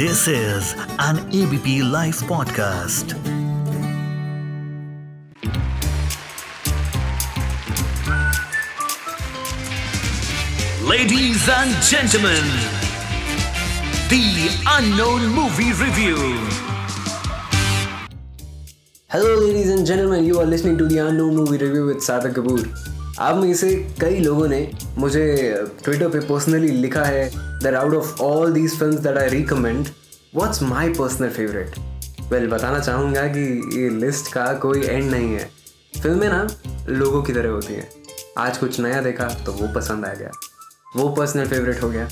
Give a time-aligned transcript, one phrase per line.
[0.00, 3.12] This is an ABP Life podcast.
[10.88, 12.46] Ladies and gentlemen,
[14.08, 16.16] the unknown movie review.
[19.10, 20.24] Hello, ladies and gentlemen.
[20.24, 22.64] You are listening to the unknown movie review with Sada Kapoor.
[23.20, 24.58] आप में से कई लोगों ने
[24.98, 25.24] मुझे
[25.84, 29.88] Twitter पे personally लिखा है that out of all these film that I recommend
[30.34, 31.74] what's my personal favourite
[32.30, 33.42] well बताना चाहूँगा कि
[33.74, 35.50] ये लिस्ट का कोई एंड नहीं है।
[36.02, 36.46] फ़िल्में ना
[36.88, 37.88] लोगों की तरह होती हैं।
[38.38, 40.30] आज कुछ नया देखा तो वो पसंद आ गया।
[40.96, 42.08] वो पर्सनल फेवरेट हो गया।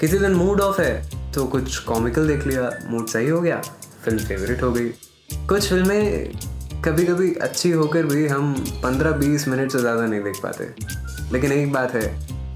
[0.00, 3.60] किसी दिन मूड ऑफ़ है तो कुछ कॉमिकल देख लिया मूड सही हो गया
[4.04, 4.88] फ़िल्म फेवरेट हो गई।
[5.48, 6.32] कुछ फ़िल्में
[6.84, 10.64] कभी कभी अच्छी होकर भी हम 15-20 मिनट से ज़्यादा नहीं देख पाते।
[11.32, 12.06] लेकिन एक बात है,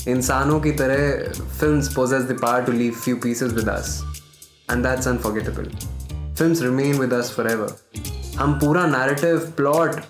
[0.08, 4.00] इंसानों की तरह film possesses the power to leave few pieces with us
[4.70, 5.70] and that's unforgettable
[6.38, 7.76] films remain with us forever
[8.38, 10.00] हम पूरा नैरेटिव प्लॉट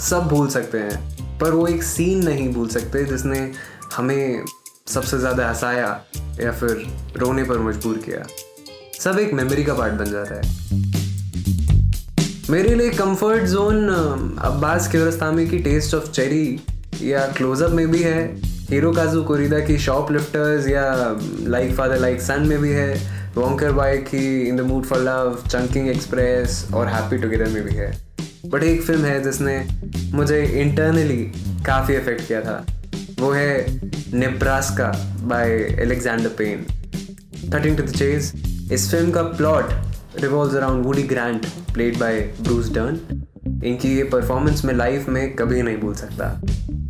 [0.00, 3.50] सब भूल सकते हैं, पर वो एक सीन नहीं भूल सकते जिसने
[3.96, 4.44] हमें
[4.88, 5.88] सबसे ज़्यादा हंसाया
[6.40, 6.86] या फिर
[7.16, 8.26] रोने पर मजबूर किया।
[9.00, 10.95] सब एक मेमोरी का पार्ट बन जाता है।
[12.50, 13.88] मेरे लिए कंफर्ट जोन
[14.38, 16.60] अब्बास किवरस्तामी की टेस्ट ऑफ़ चेरी
[17.02, 18.20] या क्लोजअप में भी है
[18.70, 20.84] हीरो काजू कोरिदा की शॉप लिफ्टर्स या
[21.46, 22.94] लाइक फादर लाइक सन में भी है
[23.36, 27.74] वॉन्कर बाय की In the Mood for Love Chungking Express और हैप्पी टुगेदर में भी
[27.74, 27.90] है।
[28.46, 29.58] बट एक फ़िल्म है जिसने
[30.14, 31.22] मुझे इंटरनली
[31.66, 32.64] काफ़ी अफेक्ट किया था।
[33.20, 33.80] वो है
[34.14, 34.92] Nebraska
[35.24, 36.66] by Alexander Payne
[37.52, 38.32] cutting to the chase
[38.72, 39.72] इस फ़िल्म का plot
[40.20, 43.22] revolve around Woody Grant played by Bruce Dern
[43.64, 46.40] इनकी ये परफॉर्मेंस में लाइफ में कभी नहीं भूल सकता।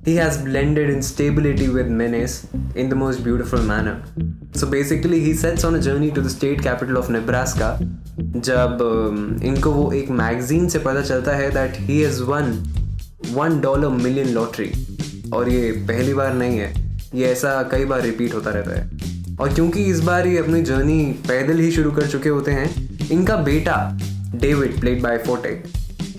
[0.07, 2.43] He has blended instability with menace
[2.77, 6.61] in the most beautiful manner so basically he sets on a journey to the state
[6.61, 7.79] capital of Nebraska
[8.21, 12.53] जब um, इनको वो एक मैगजीन से पता चलता है that he has won
[13.33, 14.71] one dollar million lottery
[15.35, 16.73] और ये पहली बार नहीं है
[17.15, 21.05] ये ऐसा कई बार रिपीट होता रहता है। और क्योंकि इस बार ये अपनी जर्नी
[21.29, 23.77] पैदल ही शुरू कर चुके होते हैं इनका बेटा
[24.35, 25.65] डेविड प्लेड बाय फोटेक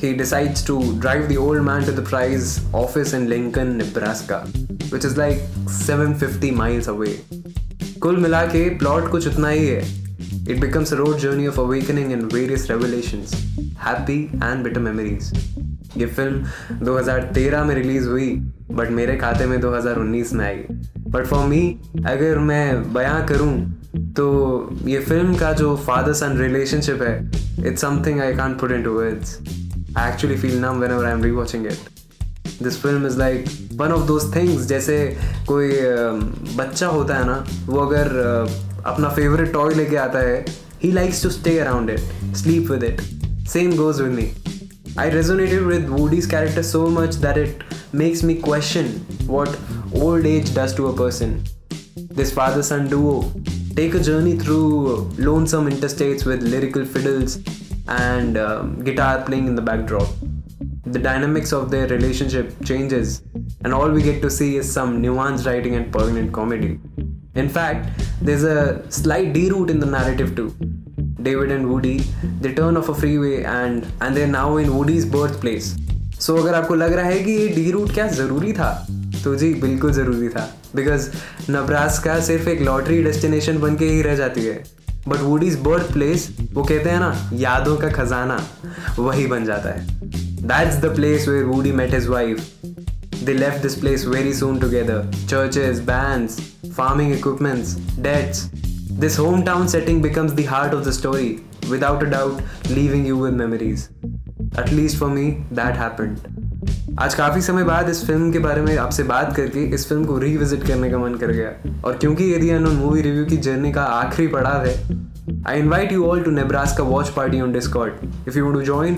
[0.01, 4.37] he decides to drive the old man to the prize office in Lincoln, Nebraska,
[4.91, 5.39] which is like
[5.75, 7.13] 750 miles away.
[8.01, 9.79] कुल मिला के प्लॉट कुछ उतना ही है।
[10.49, 13.33] It becomes a road journey of awakening and various revelations
[13.85, 15.31] happy and bitter memories
[15.97, 18.29] ये film 2013 में release हुई
[18.71, 20.63] बट मेरे खाते में 2019 में आई।
[21.07, 21.63] बट फॉर मी
[22.07, 23.53] अगर मैं बयां करूँ
[24.17, 27.31] तो ये फ़िल्म का जो फादर सन रिलेशनशिप है
[27.67, 29.37] it's something I can't put into words
[29.97, 34.07] I actually feel numb whenever I am rewatching it this film is like one of
[34.07, 35.17] those things जैसे
[35.47, 35.71] कोई
[36.55, 38.07] बच्चा होता है ना, वो अगर
[38.85, 40.45] अपना फेवरेट टॉय लेके आता है
[40.83, 43.01] he likes to stay around it sleep with it
[43.47, 44.31] same goes with me
[44.99, 47.59] I resonated with Woody's character so much that it
[47.93, 48.87] makes me question
[49.27, 49.59] what
[50.01, 51.35] old age does to a person.
[52.19, 53.13] This father son duo
[53.76, 57.38] take a journey through lonesome interstates with lyrical fiddles
[57.88, 60.08] and um, guitar playing in the backdrop.
[60.84, 63.22] The dynamics of their relationship changes,
[63.64, 66.78] and all we get to see is some nuanced writing and poignant comedy.
[67.34, 67.88] In fact,
[68.20, 70.54] there's a slight deroute in the narrative too
[71.22, 71.98] David and Woody,
[72.40, 75.74] they turn off a freeway and and they're now in Woody's birthplace.
[76.20, 78.68] So so, अगर आपको लग रहा है कि ये D root क्या ज़रूरी था
[79.27, 81.09] सूजी बिल्कुल ज़रूरी था। बिकॉज़
[81.51, 84.63] नवराज का सिर्फ़ एक लॉटरी डेस्टिनेशन बन के ही रह जाती है।
[85.07, 88.39] But Woody's birth place वो कहते हैं ना, यादों का खजाना,
[88.99, 89.85] वही बन जाता है।
[90.43, 92.65] That the place where Woody met his wife
[93.23, 96.29] they left this place very soon together churches bands
[96.71, 98.43] farming equipments that's
[98.99, 101.35] this home town setting becomes part of the story
[101.69, 103.87] without a doubt leaving you with memories
[104.59, 106.36] at least for me that happened
[106.99, 110.17] आज काफ़ी समय बाद इस film के बारे में आपसे बात करके इस फ़िल्म को
[110.19, 113.83] रीविजिट करने का मन कर गया। और क्योंकि यदि अनोन मूवी रिव्यू की जर्नी का
[113.83, 118.51] आखिरी पड़ाव है I invite you all to Nebraska watch party on Discord if you
[118.51, 118.95] to join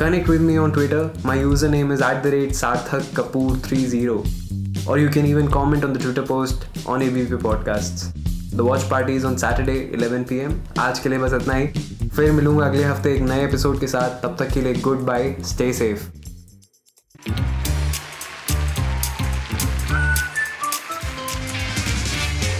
[0.00, 4.22] connect with me on Twitter my username is at the rate Sarthak Kapoor three zero
[4.88, 8.06] और you can even comment on the Twitter post on A B P podcast
[8.54, 11.66] the watch party is on Saturday 11 PM आज के लिए बस इतना ही।
[12.06, 15.72] फिर मिलूँगा अगले हफ़्ते एक नए एपिसोड के साथ। तब तक के लिए goodbye stay
[15.72, 16.19] safe